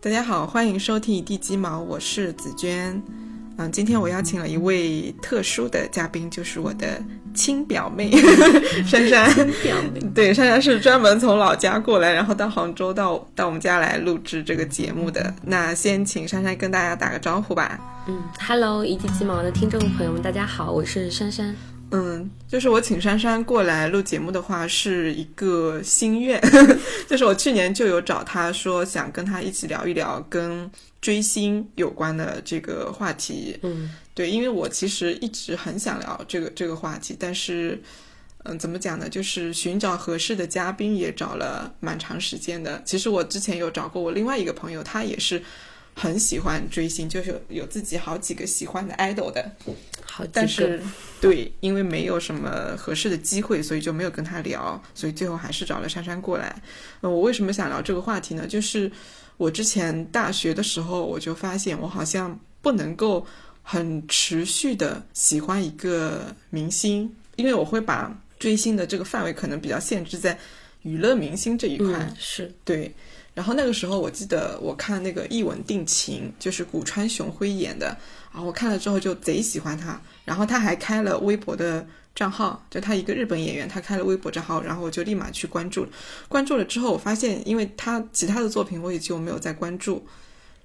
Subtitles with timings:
[0.00, 3.02] 大家好，欢迎收听一地鸡毛，我是紫娟。
[3.56, 7.02] 嗯，今天我邀请了一位特殊的嘉宾，就是我的
[7.34, 8.12] 亲表妹
[8.86, 9.28] 珊珊。
[9.60, 15.34] 表妹，对，珊珊是专门从老家过来，然后到杭州到到我们家来录制这个节目的。
[15.42, 17.80] 那先请珊珊跟大家打个招呼吧。
[18.06, 21.52] 嗯，Hello，一地鸡毛的听众朋友们，大家好，我是珊珊。
[21.90, 26.40] 嗯，就是我请珊珊过来录节目的话，是一个心愿。
[27.08, 30.70] 就是我去年就有找她说，想跟她一起聊一聊跟
[31.00, 33.58] 追星有关的这个话题。
[33.62, 37.80] 嗯，对，因为我其实一直很想聊这个这个话题，但是，
[38.44, 39.08] 嗯，怎么讲呢？
[39.08, 42.82] 就是寻找合适的嘉宾也找了蛮长时间的。
[42.84, 45.42] 其实我之前有找过我另外一个朋友，他也是
[45.98, 49.50] 很喜欢追星，就是有有自己好几个喜欢的 idol 的。
[50.04, 50.80] 好，但是
[51.20, 56.62] 对，因为没有什么合适的机会，所以就没有跟他聊，所以最后还是找了珊珊过来。
[57.00, 58.46] 呃，我为什么想聊这个话题呢？
[58.46, 58.90] 就是
[59.36, 63.26] 我之前大学的时候，我就发现我好像不能够
[63.62, 70.38] 很持续的喜欢一个明星，因为我会把追星的这个范围可能比较限制在
[70.82, 71.88] 娱乐明星这一块。
[71.88, 72.94] 嗯，是对，
[73.34, 77.96] 然后那个时候我记得我看那个《一吻定情》，就是古川雄辉演的
[78.32, 85.90] 啊，我看了之后就贼喜欢他，然后他还开了微博的账号，就他一个日本演员，他开了微博账号，然后我就立马去关注了。
[86.28, 90.04] 关注了之后，我发现因为他其他的作品我也就没有再关注，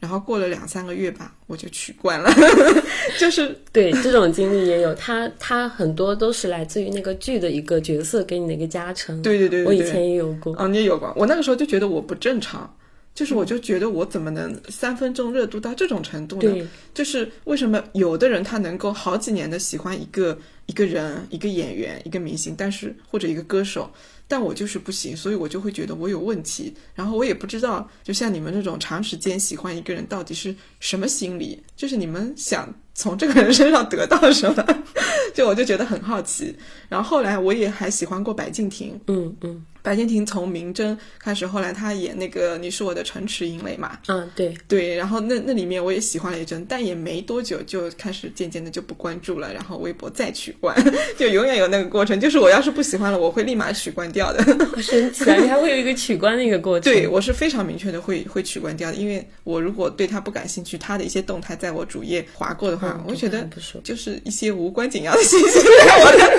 [0.03, 2.29] 然后过了两三个月吧，我就取关了，
[3.17, 9.21] 就是对这种经历也有，他他很多都是来自于那个剧的一个角色给你的一个加成。
[9.21, 10.53] 对对对对我以前也有过。
[10.55, 11.13] 啊，你也有过。
[11.15, 12.69] 我那个时候就觉得我不正常，
[13.15, 16.41] 就是我就觉得我怎么能三分钟热度到这种程度呢？
[16.41, 23.89] 对，就是为什么有的人他能够好几年的喜欢一个一个人、一个演员、一个明星，但是或者一个歌手，
[24.27, 26.73] 但我就是不行，所以我就会觉得我有问题。
[26.95, 34.65] 然后我也不知道，就像你们这种长时间喜欢一个人到底是什么心理，就是你们想从这个人身上得到什么，
[35.33, 36.55] 就我就觉得很好奇。
[36.89, 50.73] 然后后来我也还喜欢过白敬亭，嗯嗯白敬亭从明侦开始，后来他演那个《你是我的城池营垒》嘛，嗯，对，对，然后那那里面我也喜欢了一阵，但也没多久就开始渐渐的就不关注了，然后微博再取关，
[51.17, 54.41] 就永远有那个过程，就是我要是不喜欢了，我会立马取关掉的。
[54.65, 55.35] 好神奇啊！
[55.35, 56.87] 你还会有一个取关的一个过程。
[56.93, 63.47] 对，我是非常明确的会会取关掉的，因为我如果对他不感兴趣，他的一些动态在我主页划过的话，嗯我觉得
[63.83, 65.59] 就是一些无关紧要的信息，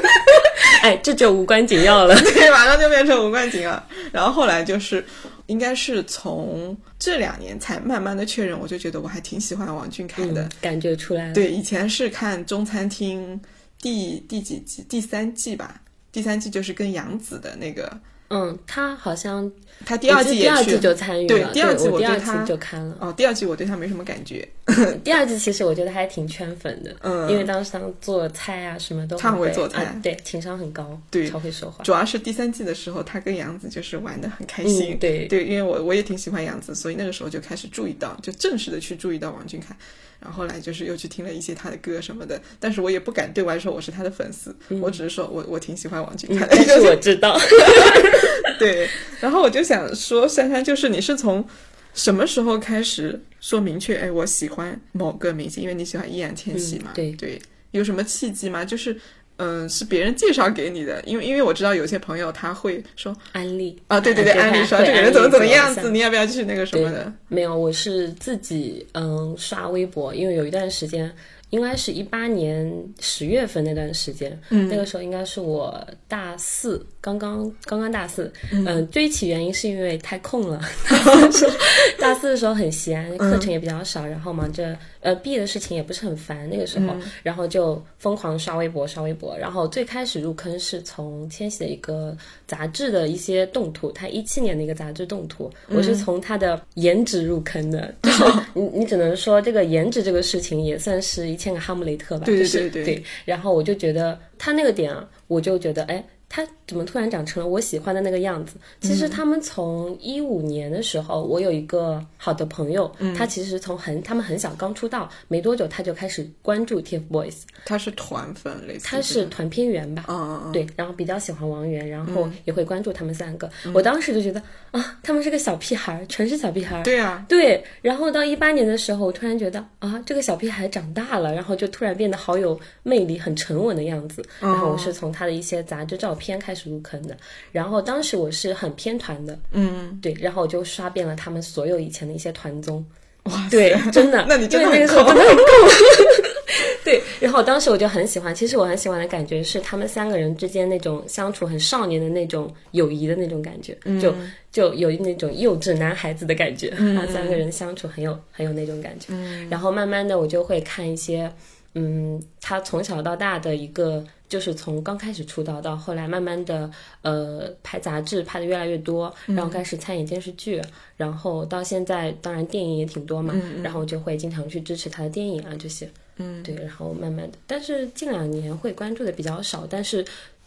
[0.82, 2.14] 哎，这就无关紧要了。
[2.20, 3.82] 对，马上就变成无关紧要。
[4.12, 5.04] 然后后来就是，
[5.46, 10.42] 应该是从这两年才慢慢的确认，我就觉得我还挺喜欢王俊凯的。
[10.42, 11.34] 嗯，感觉出来了。
[11.34, 13.36] 对，以前是看《中餐厅》
[13.80, 15.80] 第第几季，第三季吧。
[16.12, 17.98] 第三季就是跟杨紫的那个，
[18.34, 19.50] 嗯，他好像
[19.86, 22.96] 他第二季第也去二季就参与了，对第二季我第二他季就看了。
[23.00, 24.46] 哦，第二季我对他没什么感觉，
[25.04, 31.84] 第二季其实我觉得还挺圈粉的，嗯因为当时他做菜啊什么都他很会会做菜啊对，情商很高，对超会说话。
[31.84, 34.94] 主要是第三季的时候，他跟杨紫就是玩的很开心。
[34.94, 39.76] 嗯对对，因为我我也挺喜欢杨紫，所以那个时候就开始注意到，就正式的去注意到王俊凯。
[40.20, 46.56] 然后后来就是又去听了一些他的歌什么的，但是我也不敢对外说我是他的粉丝，我只是说我我挺喜欢王俊凯嗯，的。
[46.56, 47.38] 但是我知道
[48.58, 48.88] 对，
[49.20, 51.46] 然后我就想说，珊珊，就是你是从
[51.92, 55.62] 什么时候开始说明确，哎，我喜欢某个明星？
[55.62, 57.42] 因为你喜欢易烊千玺嘛，嗯对对，
[57.72, 58.64] 有什么契机吗？
[58.64, 58.98] 就是。
[59.36, 67.12] 嗯，是别人介绍给你的，因为因为我知道有些朋友他会说安利啊，对对对，安利说这个人怎么怎么样子，你要不要去那个什么的？
[67.28, 71.10] 没有，我是自己嗯刷微博，因为有一段时间，
[71.54, 72.68] 应该是一八年
[73.00, 74.68] 十月份那段时间，嗯。
[74.68, 80.60] 那个时候应该是我大四，刚刚刚刚大四，嗯，追起原因是因为太空了，
[80.90, 81.52] 大四的时候
[81.98, 86.92] 大四的时候很闲，课程也比较少，然后忙着呃毕业的事情也不是很烦，那个时候，
[87.22, 92.16] 然后就疯狂刷微博刷微博，然后最开始入坑是从千玺的一个
[92.48, 106.04] 杂志的一些动图，他一七年的一个杂志动图，我是从他的颜值入坑的，就是 你你只能说这个颜值这个事情也算是一千个哈姆雷特吧，对对对然后我就觉得他那个点啊，我就觉得哎。
[106.26, 108.56] 他怎么突然长成了我喜欢的那个样子？
[108.80, 123.48] 其实他们从一五年的时候，我有一个好的朋友，他其实从很他们很小刚出道没多久，他就开始关注 TFBOYS，他是团粉类似，他是团片员吧，嗯嗯嗯，对，然后比较喜欢王源，然后也会关注他们三个。
[123.72, 126.82] 我当时就觉得啊，他们是个小屁孩儿，全是小屁孩儿。
[126.82, 134.24] 对啊，对，然后到一八年的时候，我突然觉得啊，这个小屁孩长大了，然后就突然变得好有魅力，很沉稳的样子。
[134.40, 136.24] 然后我是从他的一些杂志照片。
[136.24, 137.16] 片开始入坑的。
[137.50, 142.84] 然后当时我是很偏团的，嗯，对，然后我就刷遍了他们所有以前的一些团综。
[143.24, 145.42] 哇，对，真的， 那你真的因为那个时候真的很够。
[146.84, 154.14] 对，然后当时我就很喜欢，其实我很喜欢的感觉是他们三个人之间那种相处很少年的那种友谊的那种感觉，就
[154.52, 159.14] 就有那种幼稚男孩子的感觉，他三个人相处很有很有那种感觉。
[159.48, 161.32] 然后慢慢的我就会看一些，
[161.74, 164.04] 嗯，他从小到大的一个。
[164.26, 166.68] 就是从刚开始出道到后来，慢慢的，
[167.02, 170.60] 呃，拍杂志拍的越来越多，然后开始参演电视剧，
[170.96, 173.32] 然后到现在，当然电影也挺多嘛，
[173.62, 180.04] 然后就会经常去支持他的电影啊这些，嗯，对，然后慢慢的，但是近两年会关注的比较少，但是。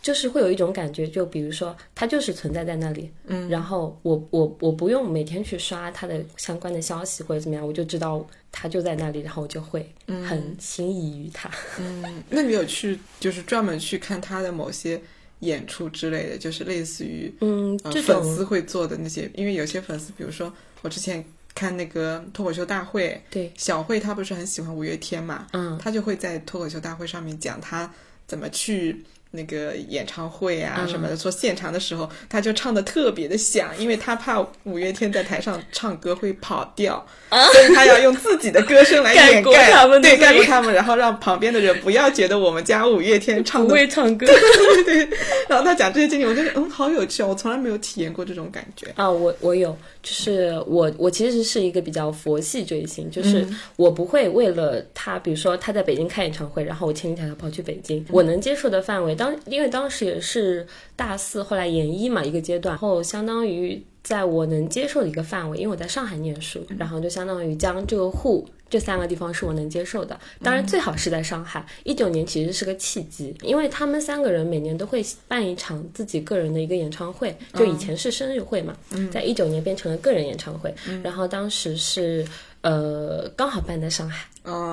[0.08, 9.94] 就是会有一种感觉，就比如说他就是存在在那里，嗯，然后我我我不用每天去刷他的相关的消息或者怎么样，我就知道他就在那里，然后我就会
[10.26, 11.52] 很心仪于他。
[11.78, 14.98] 嗯，那你有去就是专门去看他的某些
[15.40, 20.54] 演出之类的，就是类似于嗯这粉丝会做的那些，因为有些粉丝，比如说
[20.84, 21.22] 我之前
[21.54, 27.94] 看那个脱口秀大会，对小慧她不是很喜欢五月天嘛，嗯，她就会在脱口秀大会上面讲她
[28.26, 29.04] 怎么去。
[29.32, 44.36] 那个演唱会啊什么的，做现场的时候，他就唱的特别的响，因为他怕五月天在台上唱歌会跑调， 所以他要用自己的歌声来掩盖他们，对，盖过他们，然后让旁边的人不要觉得我们家五月天唱不会唱歌，对
[44.84, 45.18] 对对。
[45.50, 49.10] 然后他讲这些经历，我觉得嗯，好有趣，我从来没有体验过这种感觉啊。
[49.10, 53.46] 我我有，就是我我其实是一个比较佛系追星，就是
[53.76, 59.17] 我不会为了他，比如说他在北京开演唱会，然后我千里迢迢跑去北京，我能接受的范围。
[59.18, 60.66] 当因为当时也是
[60.96, 70.18] 大四，后来研一嘛一个阶段，然后相当于在我能接受的一个范围，因为我在上海念书，然后就相当于江浙沪这三个地方是我能接受的。
[70.42, 71.66] 当然最好是在上海。
[71.84, 78.76] 一九年其实是个契机，因为他们三个人每年都会办一场自己个人的一个演唱会，就以前是生日会嘛，
[79.12, 80.74] 在一九年变成了个人演唱会，
[81.04, 82.26] 然后当时是。
[82.62, 84.28] 呃，刚好办在上海，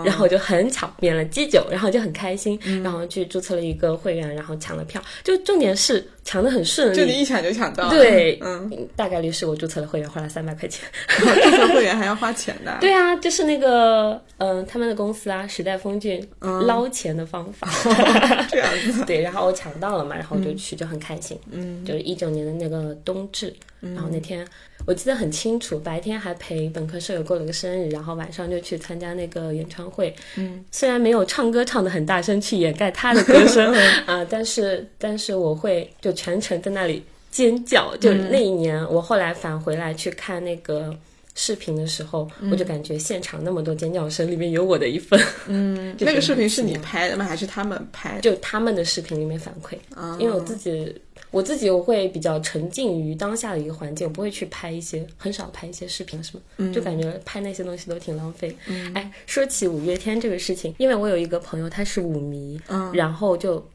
[0.05, 5.03] 然后我就很巧免了机酒，然后就很开心，然后去注册了一个会员，然后抢了票。
[5.23, 7.91] 就重点是抢的很顺利，就你一抢就抢到。
[7.91, 10.88] 对，嗯，大概率是我注册了会员，花了三百块钱。
[11.09, 12.76] 注册会员还要花钱的？
[12.81, 17.69] 对啊，就是那个，嗯，他们的公司啊，时代峰峻捞钱的方法。
[18.49, 19.05] 这样子。
[19.06, 21.38] 对，然后我抢到了嘛，然后我就去，就很开心。
[21.50, 24.47] 嗯，就是一九年的那个冬至，然后那天。
[24.87, 30.14] 我记得很清楚，白天还陪本科舍友过了个生日，然后晚上就去参加那个演唱会。
[30.37, 33.72] 嗯，虽然没有唱歌唱的很大声去掩盖他的歌声
[34.05, 37.96] 啊，但是但是我会就全程在那里尖叫。
[37.96, 40.94] 就那一年，我后来返回来去看那个
[41.34, 45.19] 视频的时候，我就感觉现场那么多尖叫声里面有我的一份。
[45.46, 47.25] 嗯， 那个视频是你拍的吗？
[47.25, 48.20] 还是他们拍？
[48.20, 49.76] 就他们的视频里面反馈，
[50.19, 50.94] 因为我自己。
[51.34, 58.56] 我自己我会比较沉浸于当下的一个环境，我不会去拍一些，很少拍一些视频什么，就感觉拍那些东西都挺浪费。
[58.94, 62.60] 哎，说起五月天这个事情，因为我有一个朋友他是舞迷，
[62.92, 63.66] 然后就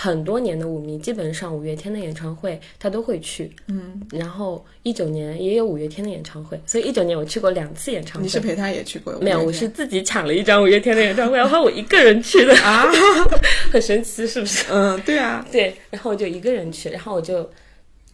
[0.00, 3.50] 很多年的舞迷，基本上五月天的演唱会他都会去。
[3.66, 8.22] 嗯，然后一九年也有五月天的演唱会，所以一九年我去过两次演唱会。
[8.22, 9.18] 你是陪他也去过？
[9.18, 12.86] 没有，我是自己抢了一张五月天的演唱会，然后我一个人去的 啊。
[13.72, 14.66] 很神奇，是不是？
[14.70, 15.74] 嗯，对啊，对。
[15.90, 17.50] 然后我就一个人去，然后我就，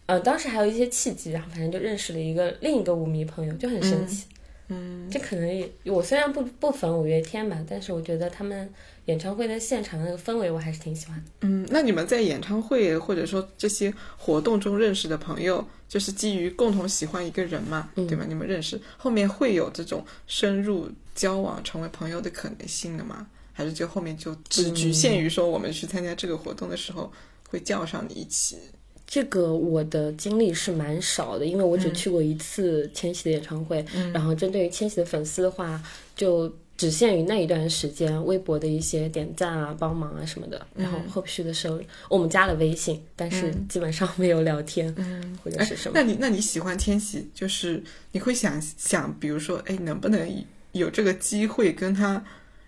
[0.07, 4.25] 呃，当时还有一些契机，然后反正就认识了一个另一个舞迷朋友，就很神奇。
[4.31, 4.34] 嗯，
[5.11, 8.67] 这可能也我虽然不不粉五月天吧，但是我觉得他们
[9.05, 11.31] 演唱会的现场那个氛围我还是挺喜欢的。
[11.41, 18.25] 嗯，那你们在演唱会或者说这些活动中认识的朋友，就是基于共同喜欢一个人嘛，对吧？
[18.27, 23.27] 你们认识后面会有这种深入交往成为朋友的可能性的吗？
[23.53, 27.11] 还是就后面就只局限于说我们去参加这个活动的时候
[27.47, 28.57] 会叫上你一起？
[29.07, 33.85] 这个我的经历是蛮少的，因为我只去过一次千玺的演唱会。
[34.13, 35.81] 然后针对于千玺的粉丝的话，
[36.15, 40.65] 就只限于那一段时间微博的一些点赞啊、帮忙啊什么的。
[40.75, 45.93] 然后后续的时候，我们加了微信，但是基本上没有聊天，嗯，或者是什么。
[45.93, 52.23] 那你那你喜欢千玺，就是你会想想，比如说，哎，能不能有这个机会跟他？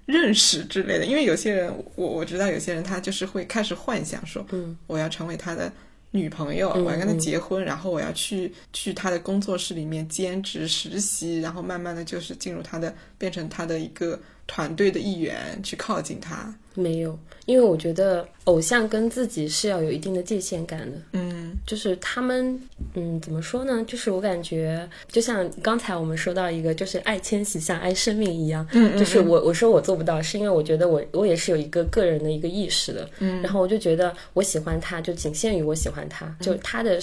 [0.07, 5.69] 认识之类的，因为有些人，我我知道有些人他就是会开始幻想说，嗯，我要成为他的
[6.17, 16.55] 女朋友，我要跟他结婚，然后我要去去他的工作室里面兼职实习，然后慢慢的就是进入他的变成他的一个团队的一员去靠近他。
[16.73, 20.97] 没有，因为我觉得偶像跟自己是要有一定的界限感的。
[21.13, 22.61] 嗯就是他们，
[22.93, 23.83] 嗯，怎么说呢？
[23.87, 28.65] 就是我感觉，就像刚才我们说到一个，就是爱千玺像爱生命一样。
[28.73, 33.09] 嗯嗯就是我我说我做不到，是因为我觉得我我也是有一个个人的一个意识的。
[33.19, 36.99] 嗯然后我就觉得我喜欢他，就仅限于我喜欢他，就他的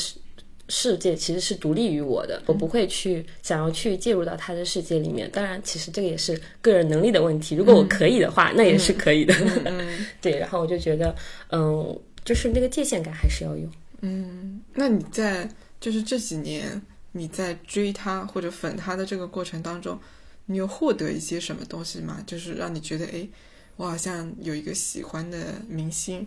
[0.68, 5.30] 世世界其实是独立于我的，我不会去想要去介入到他的世界里面。
[5.30, 7.54] 当然，其实这个也是个人能力的问题。
[7.54, 9.34] 如果我可以的话，那也是可以的。
[9.64, 11.14] 嗯 对，然后我就觉得，
[11.50, 13.68] 嗯，就是那个界限感还是要有。
[14.00, 15.48] 嗯，那你在
[15.80, 16.80] 就是这几年
[17.12, 19.98] 你在追他或者粉他的这个过程当中，
[20.46, 22.22] 你有获得一些什么东西吗？
[22.26, 23.28] 就是让你觉得，哎，
[23.76, 26.26] 我好像有一个喜欢的明星，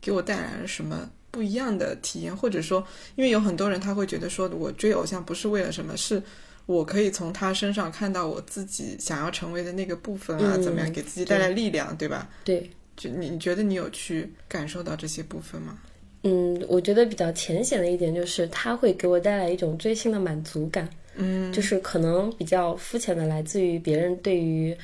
[0.00, 2.86] 给我带来了什么不一样的体验，或者说，
[3.16, 6.22] 因为有很多人他会觉得说，我追偶像不是为了什么，是
[6.66, 12.30] 我可以从他身上看到我自己想要成为的那个部分啊，嗯怎么样给自己带来力量，对吧？
[12.44, 15.76] 对，就你你觉得你有去感受到这些部分吗？
[16.22, 24.74] 嗯，我觉得比较浅显的一点就是，他会给我带来一种追星的满足感，嗯就是可能比较肤浅的来自于别人对于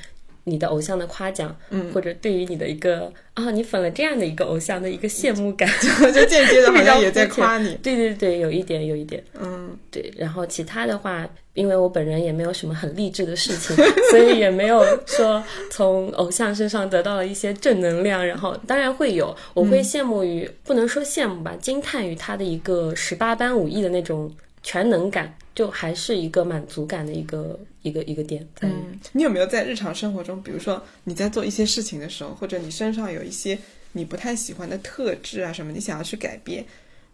[0.44, 5.68] 你的偶像的夸奖，嗯，或者对于你的一个啊，你粉了这样的一个偶像的一个羡慕感。
[6.12, 7.74] 就间接的好像也在夸你。
[7.82, 9.22] 对对对，有一点，有一点。
[9.40, 13.76] 嗯对，然后其他的话，因为我本人也没有什么很励志的事情，
[14.10, 18.26] 所以也没有说从偶像身上得到了一些正能量。
[18.26, 24.30] 然后当然会有，我会羡慕于，不能说羡慕吧，惊叹于他的一个十八般武艺的那种
[24.62, 28.48] 全能感，就还是一个满足感的一个一个一个点。
[28.62, 33.58] 嗯，你有没有在日常生活中，比如说你在做一些事情的时候，或者你身上有一些
[33.92, 36.64] 你不太喜欢的特质啊什么，你想要去改变，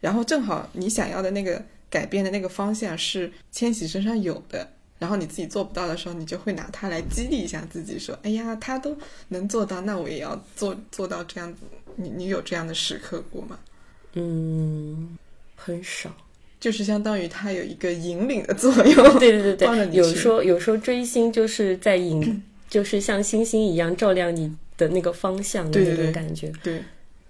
[0.01, 1.61] 然后正好你想要的那个
[1.91, 4.69] 改变的那个方向是千玺身上有的。
[5.01, 8.97] 然后你自己做不到的时候，你就会拿它来激励一下自己，说：“哎呀，他都
[9.31, 11.63] 能做到，那我也要做做到这样子。
[11.97, 13.59] 你”你有这样的时刻过吗？
[14.13, 15.19] 嗯，
[15.57, 16.15] 很少。
[16.59, 18.95] 就是相当于它有一个引领的作用。
[19.19, 26.53] 对对对有说有说追星就是在引，就是像星星一样照亮你的那个方向的那种感觉。
[26.63, 26.83] 对，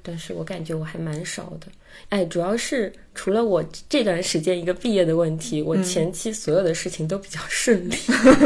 [0.02, 1.66] 但是我感觉我还蛮少的。
[2.11, 7.97] 哎，主要是除了我这段时间一个毕业的问题，我前期所有的事情都比较顺利，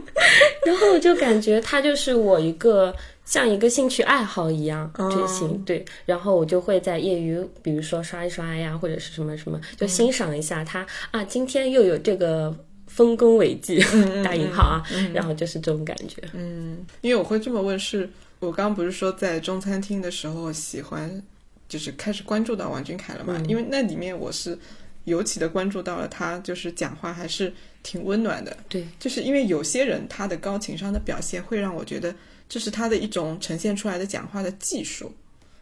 [0.69, 2.95] 然后我就感觉它就是我一个
[3.25, 12.55] 像一个兴趣爱好一样哦追星，对，然后我就会在业余，比如说刷一刷呀，或者是什么什么，就欣赏一下它、啊，今天又有这个
[12.87, 13.79] 丰功伟绩，
[14.23, 14.83] 打引号啊，
[15.13, 16.21] 然后就是这种感觉。
[16.33, 18.09] 嗯，因为我会这么问是，
[18.39, 21.21] 我刚刚不是说在中餐厅的时候喜欢，
[21.67, 23.35] 就是开始关注到王俊凯了嘛？
[23.37, 24.57] 嗯因为那里面我是
[25.05, 27.53] 尤其的关注到了他，就是讲话还是
[27.83, 28.55] 挺温暖的。
[28.67, 32.13] 对，就是因为有些人他的高情商的表现会让我觉得
[32.47, 35.11] 这是他的一种呈现出来的讲话的技术。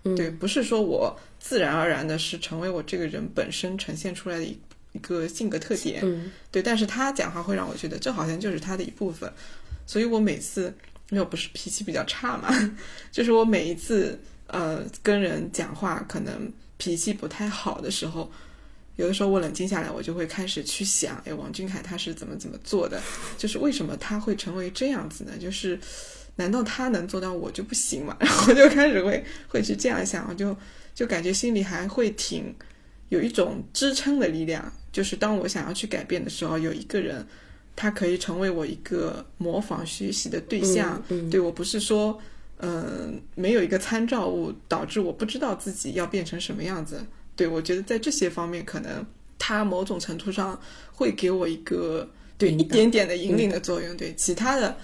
[0.04, 4.58] 嗯对，不是说我自然而然的是成为我这个人本身呈现出来的一
[4.94, 6.02] 一个性格特点。
[6.04, 9.32] 嗯对，但是他讲话会让我觉得这好像就是他的一部分，
[9.86, 10.74] 所以我每次
[11.10, 12.54] 因为我不是脾气比较差嘛，
[13.12, 14.18] 就是我每一次
[14.48, 18.32] 呃跟人讲话可能脾气不太好的时候，
[18.98, 23.02] 有的时候我冷静下来，我就会开始去想，哎，王俊凯他是怎么怎么做的，
[23.38, 25.32] 就是为什么他会成为这样子呢？
[25.40, 25.80] 就是
[26.36, 28.18] 难道他能做到我就不行吗？
[28.20, 30.56] 然后我就开始会会去这样想，我就
[30.94, 32.54] 就感觉心里还会挺
[33.10, 37.26] 有一种支撑的力量，就是当我想要去改变的时候，有一个人，
[37.76, 41.02] 他可以成为我一个模仿学习的对象。
[41.10, 42.20] 嗯嗯对我不是说，
[42.60, 47.06] 嗯、没有一个参照物，导致我不知道自己要变成什么样子。
[47.38, 49.06] 对我觉得在这些方面，可能
[49.40, 50.60] 他某种程度上
[50.92, 53.96] 会给我一个对一点点的引领的作用。
[53.96, 54.76] 对其他的，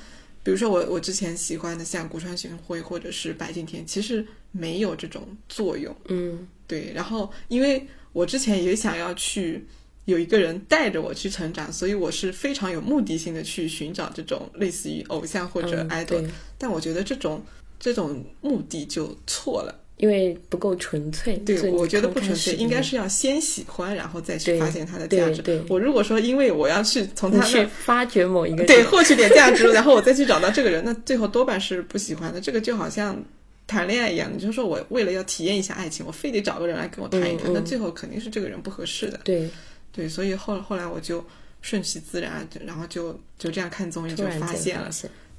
[0.44, 5.94] 比如说我我之前喜欢的像古川玄辉或者是白敬亭，其实没有这种作用。
[6.08, 9.66] 嗯对，然后因为我之前也想要去
[10.06, 16.26] 有一个人带着我去成长，所以我是非常有目的性的去寻找这种类似于偶像或者嗯 idol，、对
[16.58, 17.44] 但我觉得这种
[17.80, 19.83] 这种目的就错了。
[20.04, 21.38] 因为不够纯粹。
[21.46, 25.64] 对我觉得不纯粹，应该是要先喜欢，然后再去发现它的价值对。
[25.70, 32.42] 我如果说因为我要去从他去发掘某一个对获取点价值，然后我再去找到这个人，那最后多半是不喜欢的。
[32.42, 33.18] 这个就好像
[33.66, 39.18] 谈恋爱一样，你就说我为了要体验一下爱情，我非得找个人来跟我谈一谈，嗯嗯那最后肯定是这个人不合适的。
[39.24, 39.50] 对，
[39.94, 41.24] 对，所以后后来我就
[41.62, 44.90] 顺其自然，然后就就这样看综艺就发现了，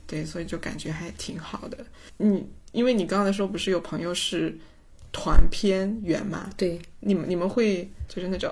[0.07, 1.77] 对，所以就感觉还挺好的。
[2.19, 2.43] 嗯，
[2.75, 4.55] 因为你刚才说不是有朋友是
[5.13, 8.51] 团偏圆嘛，对，你们你们会就是那种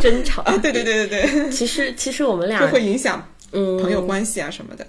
[0.00, 0.40] 争吵。
[0.46, 3.76] 啊，对对对对对，其实其实我们俩就会影响嗯。
[3.82, 4.86] 朋友关系啊什么的。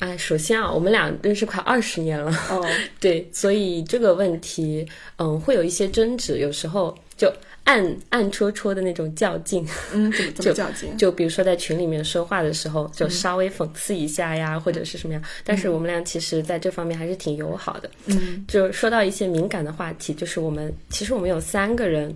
[0.00, 2.66] 哎，首先啊，我们俩认识快二十年了，哦，
[3.00, 4.86] 对，所以这个问题，
[5.18, 7.32] 嗯，会有一些争执，有时候就
[7.62, 9.64] 暗暗戳戳的那种较劲。
[9.92, 10.96] 嗯，怎么怎么较劲？
[10.98, 15.22] 就比如说在群里面说话的时候，就稍微讽刺一下呀，或者是什么样。
[15.44, 17.88] 但是我们俩其实在这方面还是挺友好的。
[18.06, 22.14] 嗯，就说到一些敏感的话题，就是我们其实我们有三个人，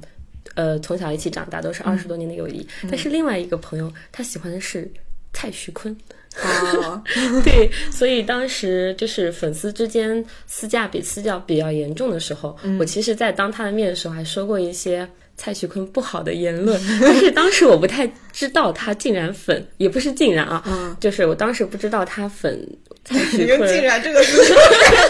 [0.56, 2.66] 呃，从小一起长大，都是二十多年的友谊。
[2.90, 4.90] 但是另外一个朋友，他喜欢的是
[5.32, 5.96] 蔡徐坤。
[6.42, 7.02] 哦，
[7.44, 22.66] 对，所以当时就是粉丝之间私架比私教比较严重的时候，我其实，在当他的面的时候，还说过一些蔡徐坤不好的言论， 但是当时我不太知道他竟然粉，也不是竟然啊，嗯就是我当时不知道他粉
[23.04, 24.52] 蔡徐坤，“竟然”这个词直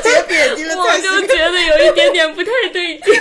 [0.02, 0.86] 接贬低了我。
[0.98, 3.14] 就觉得有一点点不太对劲。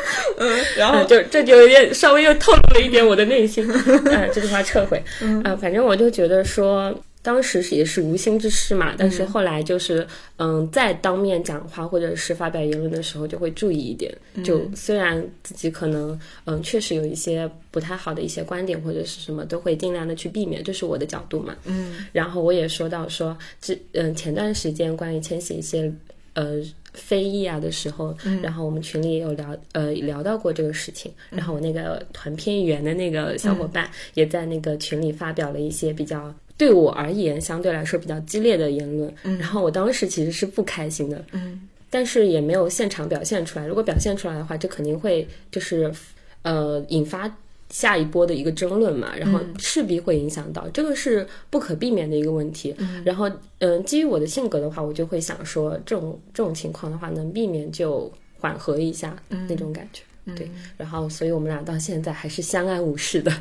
[0.38, 3.68] 嗯，然后啊，就这就有点稍微又透露了一点我的内心，
[4.12, 5.02] 啊，这句话撤回。
[5.44, 14.12] 啊，反正我就觉得说，当时是也是无心之失嘛，但是后来就是，嗯，在当面讲话或者是发表言论的时候，就会注意一点。
[14.44, 21.56] 就虽然自己可能，嗯，确实有一些不太好的一些观点或者是什么，都会尽量的去避免，这是我的角度嘛。
[21.64, 25.92] 嗯然后我也说到说，这嗯前段时间关于千玺一些
[26.38, 31.12] 呃非议啊的时候，然后我们群里也有聊呃聊到过这个事情。
[31.30, 36.32] 然后我那个团片员的那个小伙伴也在那个群里发表了一些比较。
[36.56, 43.66] 对我而言，相对来说比较激烈的言论，然后我当时其实是不开心的，嗯但是也没有现场表现出来。
[43.66, 45.90] 如果表现出来的话，这肯定会就是
[46.42, 47.32] 呃引发
[47.70, 52.74] 下一波的一个争论嘛，然后势必会影响到，这个是不可避免的一个问题。
[53.04, 60.02] 然后嗯、基于我的性格的话，我就会想说，这种这种情况的话，能避免就缓和一下那种感觉。
[60.36, 63.32] 对，然后所以我们俩到现在还是相安无事的。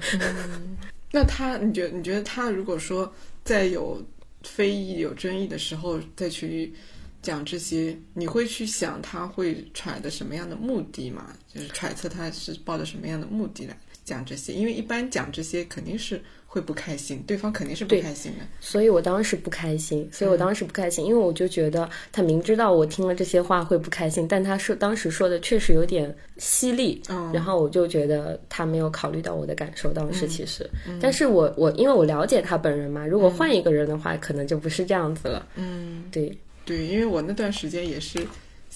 [1.11, 4.01] 那他，你觉得你觉得他如果说在有
[4.43, 6.73] 非议、有争议的时候再去
[7.21, 11.33] 讲这些，你会去想他会揣的什么样的目的吗？
[11.53, 13.77] 就是揣测他是抱着什么样的目的来
[14.07, 14.53] 讲这些？
[14.53, 18.45] 因为一般讲这些肯定是会不开心，对方肯定是不开心的。
[18.61, 27.29] 所以我当时不开心，所以我当时不开心，因为我就觉得他明知道我听了这些话会不开心，但他说当时说的确实有点犀利，嗯。
[27.33, 30.65] 然后我就觉得他没有考虑到我的感受，当时其实，
[31.01, 38.25] 但是我我因为我了解他本人嘛，如果换一个人的话，可能就不是这样子了，嗯，对，对，因为我那段时间也是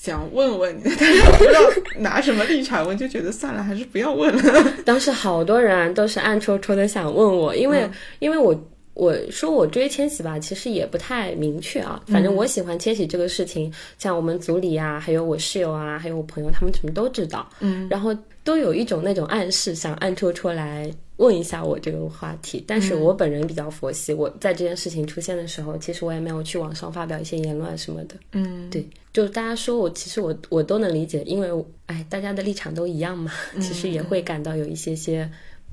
[0.02, 1.60] 想问问你， 但是 我不知道
[2.00, 4.74] 拿什么立场问，就觉得算了，还是不要问了。
[4.84, 8.60] 当时好多人都是暗戳戳的想问我，因为、因为我
[8.96, 12.02] 我说我追千玺吧，其实也不太明确啊。
[12.08, 17.48] 反正我喜欢千玺这个事情，像我们组里啊，还有我室友啊，还有我朋友，他们全部都知道。
[17.60, 18.12] 嗯，然后
[18.44, 22.64] 都有一种那种暗示，想暗戳戳来问一下我这个话题。
[22.68, 28.16] 但是我本人比较佛系，我在这件事情出现的时候，其实我也没有去网上发表一些言论啊什么的。
[28.32, 35.30] 嗯，对，就是大家说我，其实我我都能理解，因为哎，大家的立场都一样嘛， 其实也会感到有一些些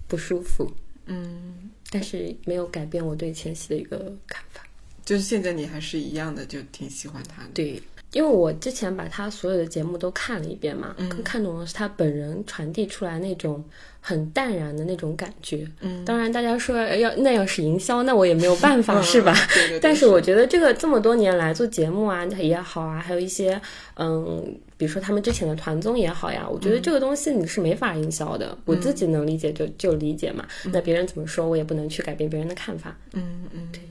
[0.07, 0.71] 不舒服，
[1.07, 4.63] 嗯，但是没有改变我对千玺的一个看法。
[5.05, 7.49] 就是现在你还是一样的，就挺喜欢他的。
[7.55, 13.63] 对，因为我之前把他所有的节目都看了一遍嘛，更看懂的是他本人传递出来那种
[14.01, 15.69] 很淡然的那种感觉。
[15.81, 19.35] 嗯，当然，大家说呃要那要是营销，那我也没有办法，是吧？
[19.53, 19.81] 对对对。
[19.81, 23.61] 但是我觉得这个这么多年来做节目啊也好啊，还有一些
[23.97, 24.43] 嗯，
[24.79, 28.57] 比如说他们之前的团综也好呀，我觉得这个东西你是没法营销的。
[28.65, 32.97] 我自己能理解就就理解嘛，那别人怎么说我也不能去改变别人的看法。
[33.13, 33.83] 嗯嗯，对。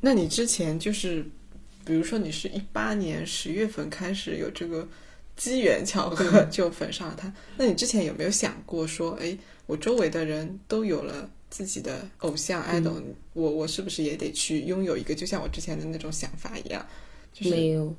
[0.00, 1.24] 那你之前就是，
[1.86, 4.86] 比如说你是一八年十月份开始有这个
[5.36, 13.00] 机缘巧合就粉上了他，那你之前有没有想过说，哎，我周围的人都有了自己的偶像 idol，、
[13.34, 16.84] 我我是不是也得去拥有一个，就像我之前的那种想法一样？
[17.32, 17.94] 就是没有，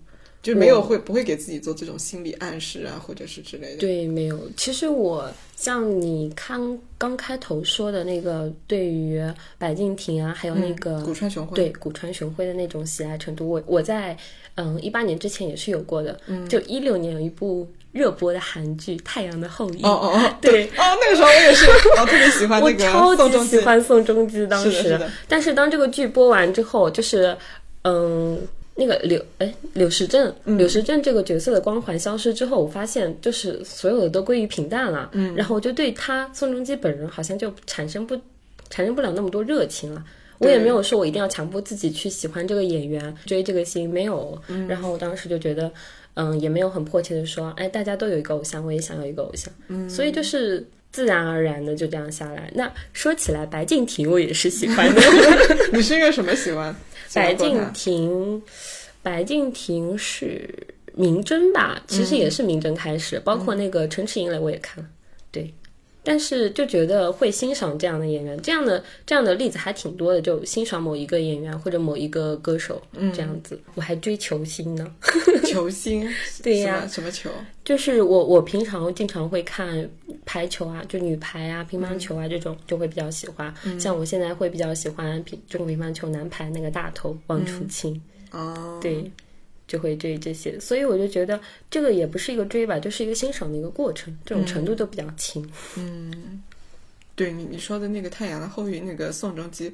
[0.47, 3.77] 就没有会不会给自己做这种心理暗示啊，或者是之类的？
[3.79, 4.39] 对，没有。
[4.55, 9.21] 其实我像你刚刚开头说的那个，对于
[9.57, 14.15] 白敬亭啊，还有那个、嗯古川雄辉，对古川雄辉的那种喜爱程度，我我在
[14.55, 16.17] 嗯一八年之前也是有过的。
[16.27, 19.81] 嗯，就一六年有一部热播的韩剧《太阳的后裔》。
[19.85, 21.65] 哦哦哦，对哦，那个时候我也是，
[21.99, 24.71] 我特别喜欢我那个超级喜欢宋仲基，当时。
[24.71, 27.37] 是的是的但是当这个剧播完之后，就是
[27.83, 28.39] 嗯。
[28.77, 35.09] 那个柳哎，柳时镇，嗯柳时镇这个角色的光环消失之后，我发现就是所有的都归于平淡了。
[35.13, 38.15] 嗯，然后我就对他宋仲基本人好像就产生不
[38.69, 40.03] 产生不了那么多热情了。
[40.39, 44.39] 我也没有说我一定要强迫自己去喜欢这个演员、追这个星，没有。
[44.67, 45.71] 然后我当时就觉得，
[46.13, 49.51] 嗯，也没有很迫切的说，哎，大家都有一个偶像，我也想要一个偶像。
[49.69, 52.51] 嗯，所以就是自然而然的就这样下来。
[52.53, 55.01] 那说起来，白敬亭我也是喜欢的。
[55.73, 56.75] 你是一个什么喜欢？
[57.13, 58.41] 白敬亭，
[59.01, 60.49] 白敬亭是
[60.93, 61.81] 明侦吧？
[61.87, 64.89] 其实也是明侦开始，包括那个《城池营垒》我也看了，
[65.31, 65.53] 对。
[66.07, 73.59] 但是就觉得会欣赏这样的演员，这样的这样的例子还挺多的，就欣赏某一个演员或者某一个歌手嗯这样子。
[73.75, 74.89] 我还追球星呢，
[75.43, 76.09] 球星，
[76.41, 76.77] 对呀。
[76.79, 77.29] 什么什么球？
[77.65, 79.89] 就是我我平常经常会看
[80.25, 83.53] 排球啊，就女排啊、乒乓球啊这种，就会比较喜欢。
[83.77, 87.99] 像我现在会比较喜欢乒中国乒乓球男排那个大头王楚钦，
[88.31, 89.11] 哦，对，
[89.67, 90.59] 就会追这些。
[90.59, 95.47] 所以我就觉得这个也不是一个追吧，就是一个欣赏的一个过程，这种程度都比较轻。
[95.75, 96.41] 嗯
[97.15, 99.73] 对你你说的那个《太阳的后裔》那个宋仲基，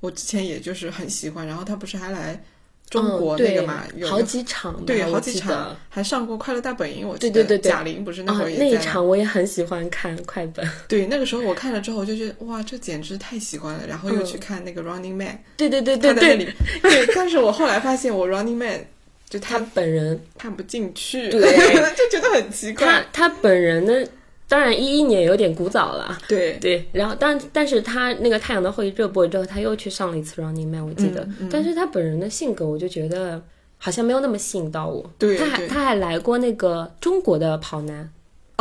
[0.00, 2.44] 我之前也就是很喜欢，然后他不是还来
[2.90, 10.68] 中国嗯那个嘛，有，好几场，对好几场。，还上过《快乐大本营》，我记得对对对对贾玲不是那啊会儿，也那一场我也很喜欢看快本。
[10.86, 13.86] 对，那个时候我看了之后，我就觉得哇，这简直太喜欢了。
[13.86, 16.36] 然后又嗯去看那个 Running Man，、对对对对对，
[16.82, 18.84] 对，但是我后来发现我 Running Man
[19.32, 21.40] 就他他本人看不进去，对
[21.96, 22.86] 就觉得很奇怪。
[22.86, 24.06] 他他本人呢，
[24.46, 26.18] 当然一一年有点古早了。
[26.28, 31.26] 对，对，然后但但是他那个《太阳的后裔》热播之后，他又去上了一次 Running Man，我记得。
[31.40, 33.42] 嗯但是他本人的性格，我就觉得
[33.78, 35.10] 好像没有那么吸引到我。
[35.16, 38.10] 对对他还他还来过那个中国的跑男，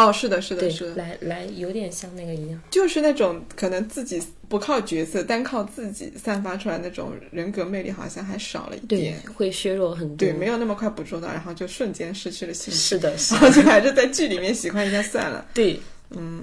[0.07, 2.59] 哦，是的，是的，是，的，来来有点像那个一样。
[2.69, 10.17] 就是那种可能自己不靠角色，单靠自己散发出来那种人格魅力，好像还少了一对点。，会削弱很多。
[10.17, 12.79] 对，没有那么快捕捉到，然后就瞬间失去了兴趣。
[12.79, 15.45] 是的， 是然后就还是在剧里面喜欢一下算了。
[15.53, 15.79] 对，
[16.11, 16.41] 嗯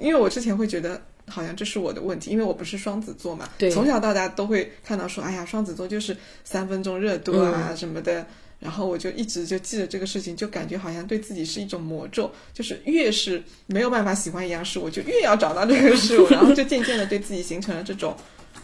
[0.00, 8.24] 因为我之前会觉得好像这是我的问题，因为我不是双子座嘛，对从小到大都会看到说，哎呀，双子座就是三分钟热度啊、嗯什么的，
[8.60, 18.14] 然后我就一直就记着这个事情，就感觉好像对自己是一种魔咒，就是越是没有办法喜欢一样事物，就越要找到这个事物，然后就渐渐的对自己形成了这种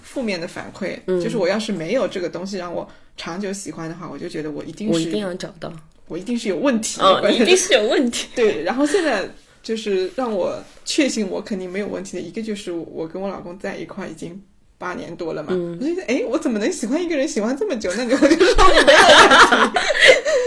[0.02, 5.72] 负面的反馈，嗯就是我要是没有这个东西让我长久喜欢的话，我就觉得我一定是我一定要找到。
[6.08, 8.28] 我一定是有问题，哦，一定是有问题。
[8.36, 9.28] 对，然后现在
[9.60, 14.40] 就是让我确信我肯定没有问题的一个，就是我跟我老公在一块已经
[14.78, 17.92] 八年多了嘛，嗯我就觉得哎，我怎么能喜欢一个人喜欢这么久？
[17.96, 19.80] 那你我就说你没有问题。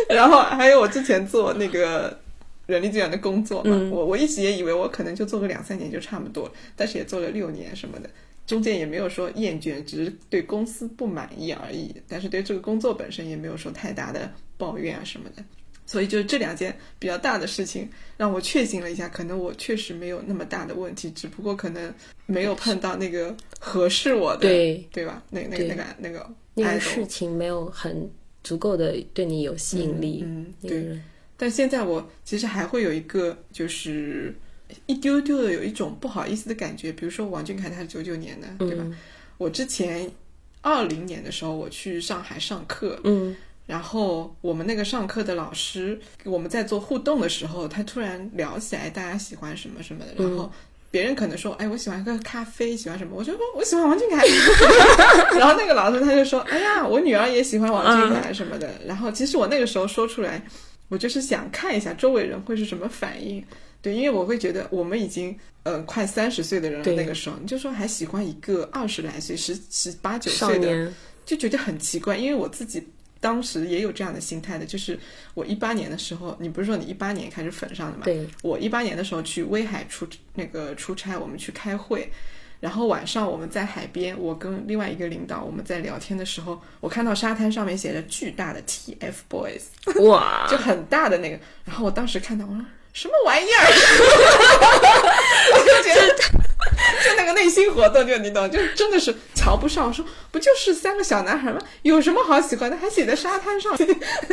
[0.13, 2.19] 然后还有我之前做那个。
[2.69, 8.07] 人力资源的工作嘛，嗯我我一直也以为我可能就做个两三年就差不多了，但是也做了六年什么的，
[8.45, 11.95] 中间也没有说厌倦，只是对公司不满意而已。
[12.07, 15.43] 但是对这个工作本身也没有说太大的抱怨啊什么的。
[15.89, 21.91] 所以就是这两件比较大的事情，让我确信了一下，可能我确实没有那么大的问题，只不过可能
[22.27, 25.23] 没有碰到那个合适我的，对对吧？
[25.31, 28.07] 那那个那个那个那个事情没有很
[28.43, 30.21] 足够的对你有吸引力。
[30.23, 30.99] 嗯，对。
[31.35, 34.35] 但现在我其实还会有一个，就是
[34.85, 36.91] 一丢丢的有一种不好意思的感觉。
[36.91, 38.83] 比如说王俊凯他是九九年的，对吧？
[38.85, 38.95] 嗯
[39.39, 40.11] 我之前
[40.59, 43.33] 二零年的时候我去上海上课，嗯
[43.69, 50.51] 然后我们那个上课的老师，我们在做互动的时候，他突然聊起来大家喜欢什么什么的，然后
[50.89, 53.11] 别人可能说，哎，我喜欢喝咖啡，喜欢什么？
[53.15, 54.25] 我说哦我喜欢王俊凯。
[55.37, 58.73] 然后那个老师他就说，哎呀，我女儿也喜欢王俊凯什么的。
[58.87, 60.41] 然后其实我那个时候说出来，
[60.87, 63.45] 我就是想看一下周围人会是什么反应。
[63.83, 72.83] 对，因为我会觉得我们已经呃快三十岁的人了，那个时候你就说还喜欢一个二十来岁、十十八九岁的，年，就觉得很奇怪，因为我自己
[73.19, 74.97] 当时也有这样的心态的，就是
[75.33, 78.05] 我一八年的时候，你不是说你一八年开始粉上的嘛？
[78.05, 82.11] 对，我一八年的时候去威海出那个出差，我们去开会，
[82.59, 92.65] 然后晚上我们在海边，我跟另外一个领导我们在聊天的时候，我看到沙滩上面写着巨大的 TFBOYS，哇， 就很大的那个，然后我当时看到我说
[92.99, 93.63] 什么玩意儿，
[95.55, 96.13] 我就觉得
[97.01, 99.93] 就那个内心活动，就你懂，就真的是瞧不上。
[99.93, 101.59] 说不就是三个小男孩吗？
[101.83, 102.75] 有什么好喜欢的？
[102.75, 103.73] 还写在沙滩上，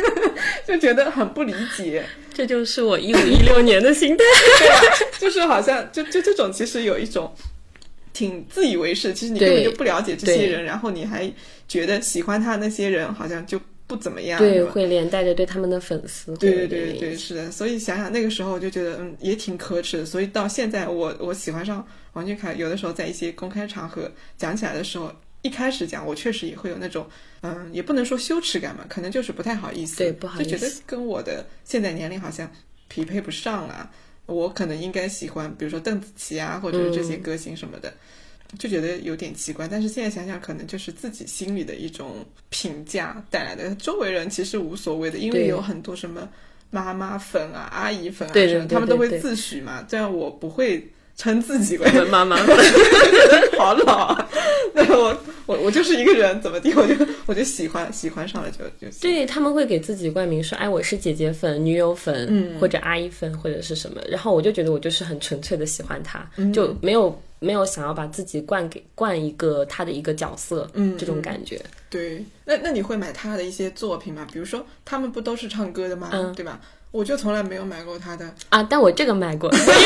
[0.67, 2.03] 就觉得很不理解。
[2.33, 4.25] 这就是我一五一六年的心态。
[4.59, 4.81] 对啊，
[5.17, 7.33] 就是好像就就这种，其实有一种
[8.11, 11.31] 挺自以为是，其实你根本就不了解这些人，然后你还
[11.69, 17.49] 觉得喜欢他那些人好像就不怎么样，对，会连带着对他们的粉丝会对对对对，是的。
[17.49, 20.05] 所以想想那个时候，我就觉得嗯，也挺可耻的。
[20.05, 25.09] 所以到现在我，我喜欢上王俊凯，有的时候在一些公开场合讲起来的时候，
[25.41, 27.07] 一开始讲，我确实也会有那种
[27.41, 32.51] 嗯，也不能说羞耻感嘛，可能就是不太好意思，对不好意思就觉得跟我的现在年龄好像
[32.89, 33.89] 匹配不上啊。
[34.25, 37.93] 我可能应该喜欢，比如说邓紫棋啊，或者是这些歌星什么的。
[38.57, 43.73] 就觉得有点奇怪，但是现在想想，可能就是自己心里的一种评价带来的。
[43.75, 46.27] 周围人其实无所谓的，因为有很多什么
[46.69, 49.85] 妈妈粉啊、阿姨粉啊什么，对他们都会自诩嘛。
[49.87, 52.55] 这样我不会称自己为妈妈粉，
[53.57, 54.29] 好老啊！
[54.75, 56.93] 对我我我就是一个人，怎么地，我就
[57.25, 58.93] 我就喜欢喜欢上了就就。
[59.01, 63.99] 对他们会给自己冠名说，哎，我是姐姐粉、女友粉，嗯或者阿姨粉，或者是什么。
[64.07, 71.61] 然后我就觉得我就是很纯粹的喜欢他，嗯就没有没有想要把自己灌给灌一个他的一个角色，嗯这种感觉。
[71.89, 74.27] 对，那那你会买他的一些作品吗？
[74.31, 76.09] 比如说他们不都是唱歌的吗？
[76.11, 76.59] 嗯对吧？
[76.91, 78.25] 我就从来没有买过他的。
[78.49, 79.77] 啊，但我这个买过，所以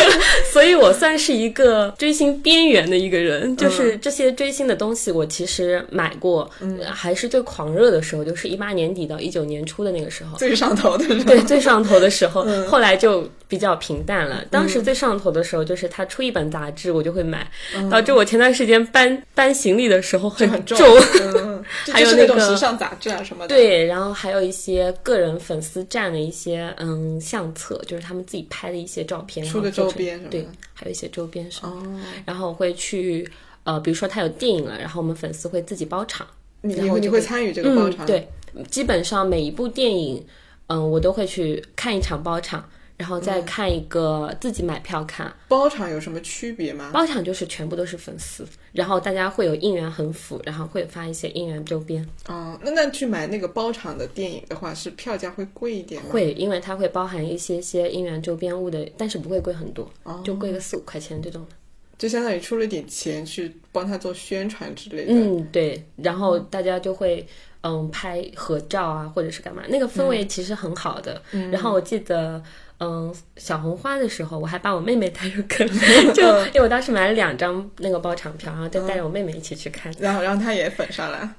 [0.52, 3.56] 所以我算是一个追星边缘的一个人。
[3.58, 10.38] 就是这些追星的东西，我其实买过，呃还是最狂热的时候，就是一八年底到一九年初的那个时候。
[10.38, 11.24] 最上头的是吧？
[11.26, 14.44] 对，最上头的时候，后来就比较平淡了。
[14.50, 17.46] 当时最上头的时候，就是他出一本杂志，我就会买，
[17.90, 20.78] 导致我前段时间搬搬行李的时候就很重。
[21.62, 31.90] 嗯，还有就是那种那个时尚杂志啊什么的。，对，然后还有一些个人粉丝站的一些嗯相册，就是他们自己拍的一些照片，然出的周边什么的对，还有一些周边什么的。
[31.90, 33.30] 哦，然后我会去
[33.64, 36.26] 呃，比如说他有电影了，然后我们粉丝会自己包场，
[36.62, 38.06] 你你会参与这个包场？
[38.06, 38.28] 嗯？，对，
[38.70, 40.26] 基本上每一部电影，
[40.68, 45.32] 嗯，我都会去看一场包场，然后嗯再看一个自己买票看。
[45.48, 46.90] 包场有什么区别吗？
[46.92, 52.08] 包场就是全部都是粉丝，然后大家会有应援横幅，然后会发一些应援周边。
[52.28, 56.10] 哦，那那去买那个包场的电影的话，是票价会贵一点吗？
[56.12, 61.56] 会，因为它会包含一些些应援周边物的，但是不会贵很多，哦就贵个四五块钱这种的。
[61.98, 65.14] 就相当于出了点钱去帮他做宣传之类的。
[65.14, 67.28] 嗯，对，然后大家就会
[67.62, 71.22] 嗯拍合照啊，或者是干嘛，那个氛围其实很好的。
[71.34, 72.42] 嗯然后我记得。
[72.84, 75.68] 嗯，小红花的时候，我还把我妹妹带入坑，
[76.16, 79.94] 就因为我当时买了两张那个包场票，然后就带着我妹妹一起去看。
[80.00, 81.30] 然后，让她也粉上了。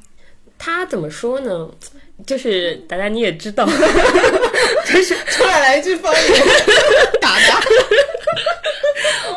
[0.56, 1.68] 她怎么说呢？
[2.24, 3.66] 就是达达你也知道，
[4.86, 6.22] 就是突然来一句方言，
[7.20, 7.60] 打打。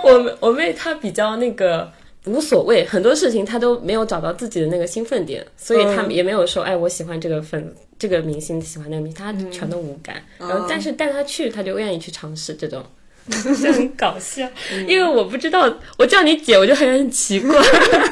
[0.04, 1.92] 我我妹她比较那个
[2.26, 10.22] 无所谓，很多事情他都没有找到自己的那个兴奋点，所以她嗯也没有说，哎，我喜欢这个粉这个明星，喜欢那个明星，他全都无感。
[10.38, 12.84] 然后，但是带他去，他就愿意去尝试这种。
[13.28, 14.48] 就很搞笑，
[14.88, 17.60] 因为我不知道，我叫你姐，我就很很奇怪。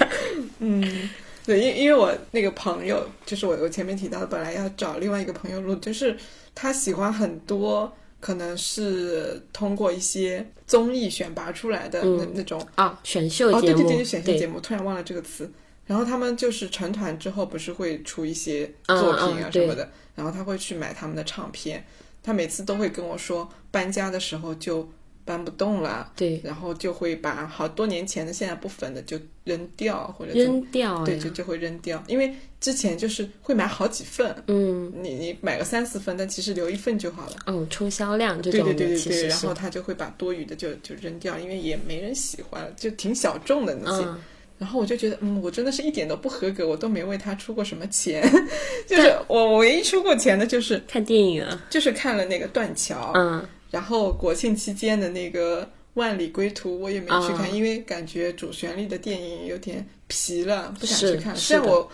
[0.57, 1.09] 嗯
[1.45, 6.15] 对，因因为我那个朋友，就是我我前面提到的，本来要找另外一个朋友录，就是
[6.55, 15.51] 他喜欢很多，可能是通过一些综艺选拔出来的那、那种啊，选秀哦，节目，对对对，选秀节目，突然忘了这个词。
[15.85, 21.85] 然后他们就是成团之后，不是会出一些作品啊什么的，然后他会去买他们的唱片，
[22.23, 24.89] 他每次都会跟我说，搬家的时候就
[25.25, 26.39] 搬不动了，对。
[26.43, 34.91] 然后就会把好多年前的现在不粉的就扔掉，或者扔掉对，就就会扔掉，因为之前就是会买好几份，嗯。
[35.01, 37.35] 你你买个三四份，但其实留一份就好了。
[37.47, 39.27] 嗯，冲销量这对种的，对对对对，其实是。
[39.27, 44.05] 然后他就会把多余的就就扔掉，因为也没人喜欢，就挺小众的那些。
[44.05, 44.21] 嗯。
[44.59, 48.23] 然后我就觉得，嗯，我真的是一点都不合格，我都没为他出过什么钱，
[48.87, 55.63] 就是我我唯一出过钱的就是看电影啊，就是看了那个断桥，嗯然后国庆期间的那个
[55.95, 61.35] 《万里归途》我也没去看，啊因为感觉主旋律的电影有点疲了，不想去看。
[61.35, 61.89] 虽然我，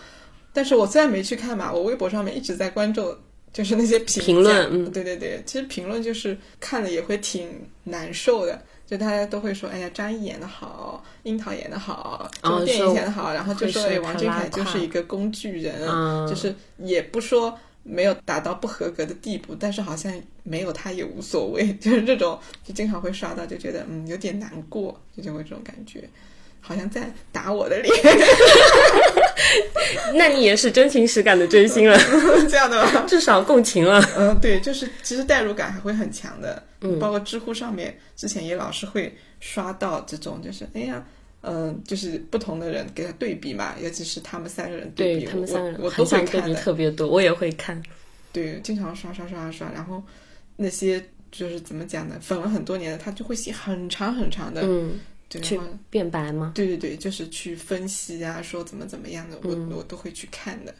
[0.52, 3.16] 但是我虽然没去看嘛，我微博上面一直在关注，
[3.50, 7.48] 就是那些评价嗯对对对，其实评论就是看了也会挺
[7.84, 8.60] 难受的。
[8.86, 12.28] 就大家都会说，哎呀，张译演的好，樱桃演的好，
[12.66, 17.56] 电影演的好，然后就说，哎，王俊凯就是一个工具人，嗯就是也不说
[17.90, 20.12] 没有达到不合格的地步，但是好像
[20.44, 26.08] 没有他也无所谓， 就是这种就经常会刷到，就觉得嗯有点难过，就就会这种感觉，
[26.60, 27.92] 好像在打我的脸
[30.14, 31.98] 那你也是真情实感的追星了，
[32.48, 33.04] 这样的吗？
[33.08, 34.00] 至少共情了。
[34.16, 41.04] 嗯，对，就是其实代入感还会很强的，嗯，包括知乎上面之前也老是会刷到这种，就是哎呀。
[41.42, 46.54] 嗯，就是不同的人给他对比嘛，尤其是他们三个人对比，对他们三个人我我都会看的。
[46.54, 47.82] 特别多，我也会看。
[48.32, 50.02] 对，经常刷刷刷刷，然后
[50.56, 52.16] 那些就是怎么讲呢？
[52.20, 56.52] 粉了很多年的，他就会写很长很长的，嗯，对，去然后辩白吗？
[56.54, 60.74] 对对对，就是去分析啊，说怎么怎么样的，我、嗯我都会去看的，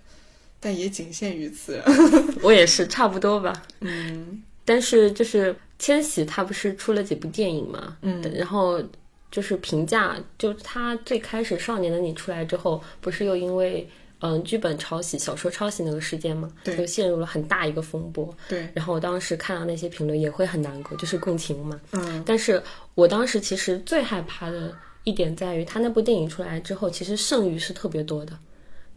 [0.60, 1.82] 但也仅限于此。
[2.42, 3.62] 我也是，差不多吧。
[3.80, 8.80] 嗯但是就是千玺他不是出了几部电影嘛，嗯然后
[9.30, 13.88] 就是评价，就他最开始《少年的你》出来之后，不是又因为
[14.20, 18.34] 嗯剧本抄袭、小说抄袭那个事件嘛，对就陷入了很大一个风波。
[18.48, 21.80] 对，然后我当时看到那些评论也会很难过，就是共情嘛。
[21.92, 22.62] 嗯但是
[22.94, 28.36] 我当时其实最害怕的一点在于，他那部电影出来之后，其实剩余是特别多的，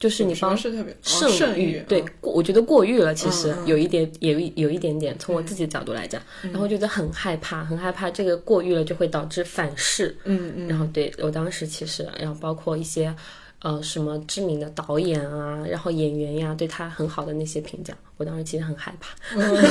[0.03, 10.67] 就是你帮什么是特别圣哦圣域，对嗯，过我觉得过誉了，其实有一点，有一有一点点，从我自己的角度来讲，然后觉得很害怕，很害怕这个过誉了就会导致反噬，嗯嗯。
[10.67, 13.15] 然后对我当时其实，然后包括一些
[13.61, 19.15] 呃什么知名的导演啊，然后演员呀，对他很好的那些评价，我当时其实很害怕。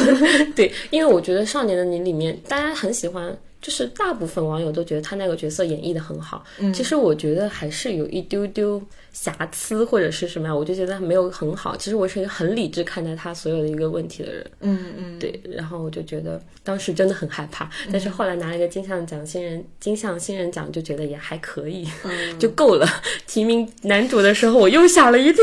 [0.57, 6.45] 对，因为我觉得《少年的你》里面大家很喜欢，就是大部分网友都觉得他那个角色演绎的很好。
[6.59, 11.77] 嗯其实我觉得还是有一丢丢瑕疵或者是什么呀，我就觉得没有很好。
[11.77, 14.51] 其实我是一个很理智看待他所有的一个问题的人。
[14.61, 22.89] 嗯嗯，对，然后我就觉得当时真的很害怕，但是后来拿了一个金像奖新人金像新人奖，就觉得也还可以，嗯就够了。
[23.29, 25.41] 提名男主的时候，我又吓了一跳。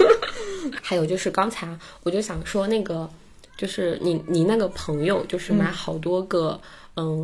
[0.82, 3.08] 还有就是刚才啊我就想说那个，
[3.56, 6.50] 就是你你那个朋友，就是买好多个。
[6.50, 6.66] 嗯，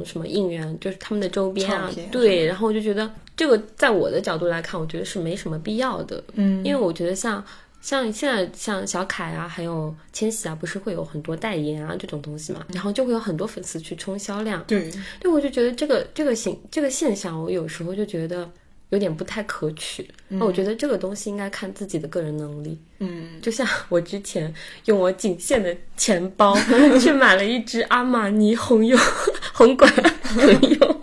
[0.05, 7.45] 什么应援就是他们的周边啊，对，然后我就觉得这个在我的角度来看，我觉得是没什么必要的，嗯，因为我觉得像
[7.81, 14.65] 像现在像小凯啊，还有千玺啊，不是会有很多代言啊这种东西嘛，然后就会有很多粉丝去冲销量。
[14.67, 18.49] 对，对，我就觉得这个这个现这个现象，我有时候就觉得
[18.95, 20.09] 有点不太可取。
[20.29, 22.79] 那、我觉得这个东西应该看自己的个人能力。
[23.01, 24.53] 嗯 就像我之前
[24.87, 26.57] 用我仅限的钱包
[27.01, 28.97] 去买了一支阿玛尼红油
[29.53, 31.01] 红管 红油，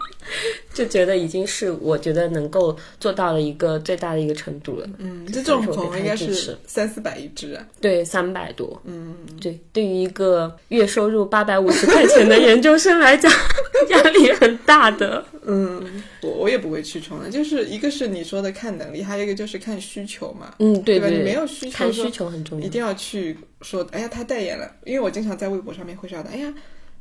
[0.81, 4.87] 就觉得已经是我觉得能够做到的一个最大的一个程度了。
[4.97, 7.63] 嗯，这种所以说我对朋友应该是三四百一只啊。
[7.79, 8.81] 对，三百多。
[8.85, 13.31] 嗯，对，对于一个月收入八百五十块钱的研究生来讲，
[13.91, 15.23] 压力很大的。
[15.45, 21.07] 嗯，我我也不会去冲的，就是一个是你说的看能力，还有一个就是看需求嘛，嗯，对吧？
[21.07, 22.65] 对，你没有需求看需求很重要。
[22.65, 26.53] 一定要去说，哎呀，他代言了，因为我经常在微博上面会刷到，哎呀，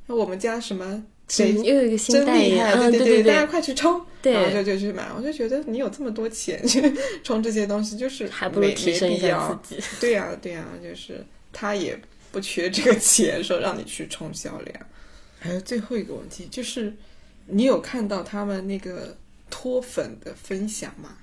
[0.07, 1.03] 我们家什么
[1.38, 6.83] 又有一个新代言，害，嗯，对对大家快去冲，对然后就就去买，我就觉得你有这么多钱去
[7.23, 9.59] 冲这些东西，就是还不如没提升一下。
[9.62, 9.83] 自己。
[10.01, 11.99] 对呀、对呀、就是他也
[12.33, 14.87] 不缺这个钱，说让你去冲销量。
[15.38, 16.95] 还有最后一个问题就是，
[17.47, 19.16] 你有看到他们那个
[19.49, 21.16] 脱粉的分享吗？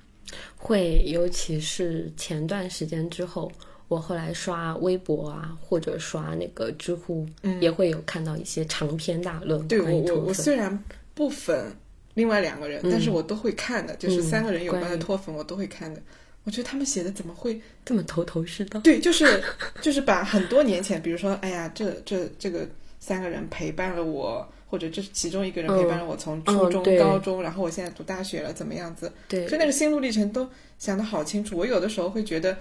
[0.56, 3.50] 会，尤其是前段时间之后，
[3.88, 10.20] 我后来刷微博啊，或者刷那个知乎，嗯也会有看到一些长篇大论对我我。
[10.26, 11.72] 我虽然不粉
[12.14, 16.00] 另外两个人，但是我都会看的，就是嗯三个人有关的脱粉我都会看的。
[16.44, 18.80] 我觉得他们写的怎么会这么头头是道。
[18.80, 19.42] 对，就是
[19.82, 22.66] 就是把很多年前，比如说，哎呀，这这这个
[22.98, 29.12] 三个人陪伴了我，或者这是其中一个人陪伴了我从初中、嗯高中，然后我现在读大学了，怎么样子？
[29.28, 30.48] 对就那个心路历程都
[30.78, 31.56] 想得好清楚。
[31.56, 32.56] 我有的时候会觉得，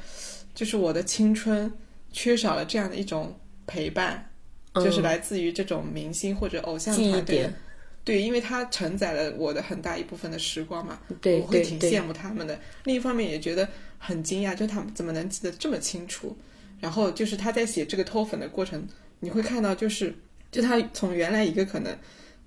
[0.57, 1.71] 就是我的青春
[2.11, 3.31] 缺少了这样的一种
[3.67, 4.27] 陪伴，
[4.73, 7.47] 就是嗯来自于这种明星或者偶像团队。
[8.03, 12.59] 对，因为它承载了我的很大一部分的时光嘛，对我会挺羡慕他们的。
[12.85, 16.35] 另一方面也觉得很惊讶，就他们怎么能记得这么清楚？
[16.79, 18.83] 然后就是他在写这个脱粉的过程，
[19.19, 20.15] 你会看到就是，
[20.51, 21.95] 就他从原来一个可能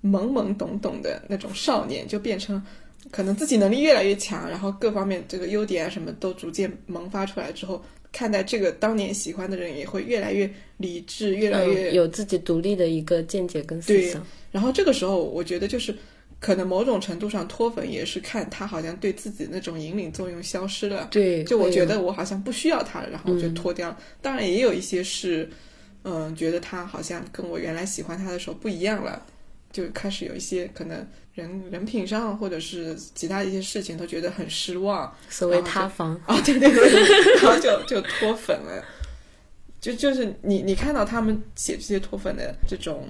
[0.03, 2.61] 懵懵懂懂的那种少年，就变成
[3.09, 14.25] 可能自己能力越来越强，然后各方面这个优点啊什么都逐渐萌发出来之后，看待这个当年喜欢的人也会越来越理智，越来越嗯，有自己独立的一个见解跟思对想。
[14.51, 15.95] 然后这个时候，我觉得就是
[16.39, 21.07] 可能某种程度上脱粉也是看他好像对自己那种引领作用消失了。
[21.09, 23.97] 对，就我觉得我好像不需要他了，然后我就嗯脱掉了。
[24.21, 25.49] 当然也有一些是，
[26.03, 29.25] 嗯，觉得他好像跟我原来喜欢他的时候不一样了，
[29.71, 35.13] 就开始有一些可能人 人品上或者是其他一些事情都觉得很失望。
[35.29, 36.15] 所谓塌房。
[36.25, 38.83] 啊，对对对，然后就就脱粉了。
[39.79, 43.07] 就就是你你看到他们写这些脱粉的这种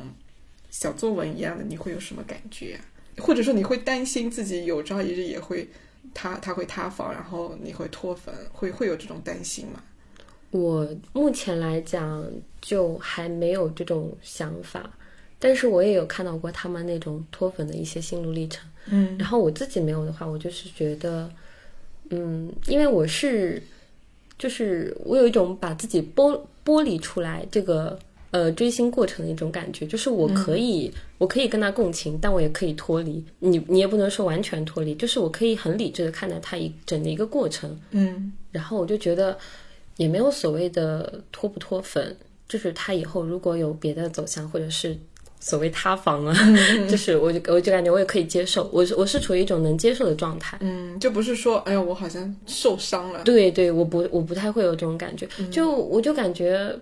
[0.70, 2.80] 小作文一样的，你会有什么感觉、啊？
[3.18, 5.70] 或者说你会担心自己有朝一日也会
[6.14, 9.84] 他他会塌房，然后你会脱粉，会会有这种担心吗？
[10.52, 12.26] 我目前来讲
[12.62, 14.90] 就还没有这种想法，
[15.42, 18.64] 但是我也有看到过他们那种脱粉的一些心路历程。
[18.86, 21.30] 嗯然后我自己没有的话，我就是觉得，
[22.12, 23.62] 嗯，因为我是，
[24.38, 27.98] 就是我有一种把自己剥剥离出来这个
[28.32, 33.24] 呃追星过程的一种感觉，就是我可以、我可以跟他共情，但我也可以脱离。
[33.40, 37.80] 你你也不能说完全脱离，就是我可以很理智的看待他一整的一个过程。
[37.92, 39.38] 嗯然后我就觉得
[39.98, 42.18] 也没有所谓的脱不脱粉，
[42.50, 44.98] 就是他以后如果有别的走向，或者是
[45.42, 46.34] 所谓塌房啊，
[46.88, 50.58] 就是我就我就感觉我也可以接受，我是我是处于一种能接受的状态。
[50.62, 53.24] 嗯，就不是说哎呀我好像受伤了。
[53.24, 56.74] 对对，我不我不太会有这种感觉，就我就感觉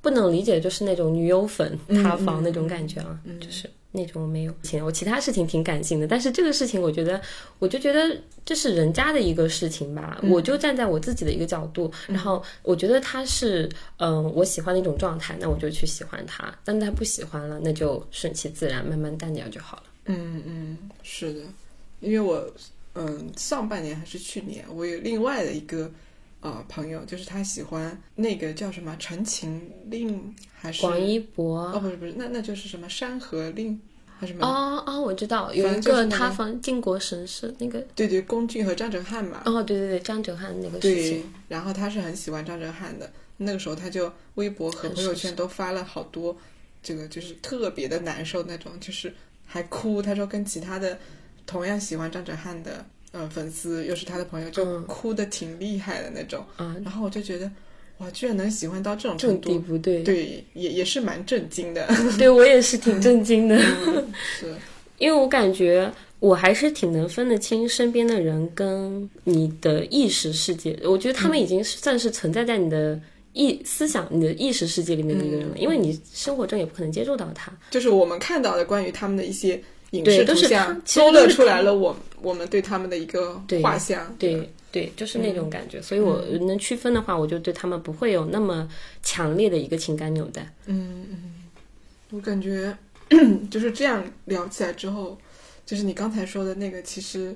[0.00, 4.54] 不不能理解，就是那种女友粉嗯塌房那种感觉啊，就是那种没有。
[4.84, 7.20] 我其他事情挺感性的，但是这个事情，我觉得
[7.58, 19.82] 我就觉得这是人家的一个事情吧，嗯我就站在我自己的一个角度，然后我觉得他是嗯、我喜欢的一种状态，那我就去喜欢他，但他不喜欢了，那就顺其自然，慢慢淡掉就好了。
[20.06, 21.40] 嗯嗯，是的，
[22.00, 22.48] 因为我
[22.94, 25.90] 嗯上半年还是去年，我有另外的一个
[26.40, 30.16] 呃朋友，就是他喜欢那个叫什么《陈情令》
[30.54, 33.74] 还是广一博哦不是不是，那那就是什么《山河令》
[34.18, 34.46] 还是什么？
[34.46, 39.42] 哦哦，我知道有一个个塌房靖国神社那个对对，龚俊和张哲瀚嘛。
[39.44, 46.36] 哦，对对对，张哲瀚那个事对情，，然后他是很喜欢张哲瀚的，那个时候他就微博和朋友圈都发了好多，
[46.82, 49.12] 这个就是特别的难受那种，就是
[49.46, 50.00] 还哭。
[50.02, 50.98] 他说跟其他的
[51.46, 54.84] 同样喜欢张哲瀚的呃粉丝，又是他的朋友，就嗯。
[54.86, 56.44] 哭的挺厉害的那种。
[56.56, 57.50] 啊，然后我就觉得，
[57.98, 60.02] 哇，居然能喜欢到这种程度，对。
[60.02, 61.88] 对，也也是蛮震惊的。
[62.18, 63.58] 对我也是挺震惊的，
[64.38, 64.54] 是，
[64.98, 65.90] 因为我感觉
[66.20, 73.00] 我还是挺能分得清身边的人跟你的意识世界，我觉得他们已经是算是存在在你的
[73.32, 77.52] 意思想、你的意识世界里面的一个人了，因为你生活中也不可能接触到他。
[77.70, 84.14] 就是我们看到的关于他们的一些影对都是视图像勾勒出来了我我们对他们的一个对画像。
[84.18, 88.68] 对对，就是那种感觉，所以我能区分的话，我就对他们不会有那么
[89.02, 90.52] 强烈的一个情感纽带。
[90.66, 91.34] 嗯
[92.10, 92.76] 我感觉
[93.50, 95.18] 就是这样聊起来之后，
[95.64, 97.34] 就是你刚才说的那个，其实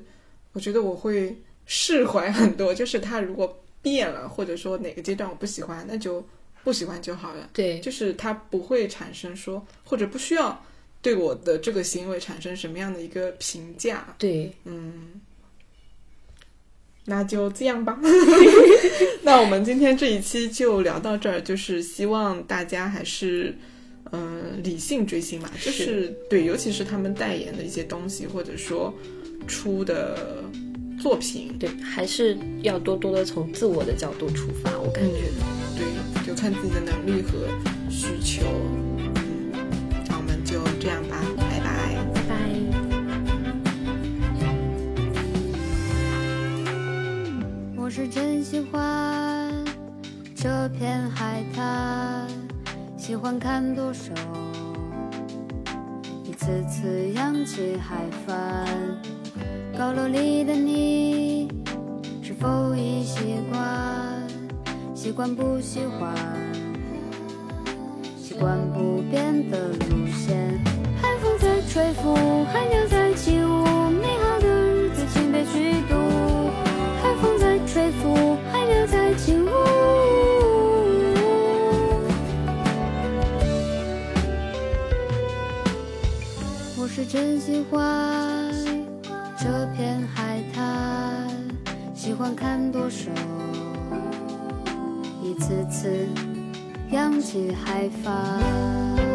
[0.53, 1.35] 我觉得我会
[1.65, 2.75] 释怀很多。
[2.75, 6.23] 就是他如果变了，或者说哪个阶段我不喜欢，那就
[6.63, 7.49] 不喜欢就好了。
[7.55, 10.63] 对，就是他不会产生说，或者不需要
[11.03, 14.15] 对我的这个行为产生什么样的一个评价。
[14.17, 15.21] 对，嗯，
[17.05, 18.01] 那就这样吧。
[19.23, 23.53] 那我们今天这一期就聊到这儿，就是希望大家还是
[24.13, 28.95] 嗯、呃理性追星嘛，就是对，尤其是他们代言的一些东西，或者说
[29.49, 30.45] 出的
[31.01, 35.33] 作品，对，还是要多多的从自我的角度出发，我感觉。
[35.77, 35.85] 对，
[36.25, 37.49] 就看自己的能力和
[37.91, 38.47] 需求。
[47.95, 49.53] 是真喜欢
[50.35, 52.27] 这片海滩，
[52.97, 54.15] 喜欢看舵手
[56.25, 58.67] 一次次扬起海帆。
[59.77, 61.49] 高楼里的你，
[62.23, 64.27] 是否已习惯？
[64.95, 66.15] 习惯不喜欢？
[68.17, 70.59] 习惯不变的路线。
[70.97, 72.15] 海风在吹拂，
[72.47, 74.52] 海鸟在起舞，美好的
[78.87, 79.49] 在起舞。
[86.79, 88.53] 我是真喜欢
[89.39, 91.29] 这片海滩，
[91.95, 93.11] 喜欢看舵手
[95.23, 96.07] 一次次
[96.91, 99.12] 扬起海帆。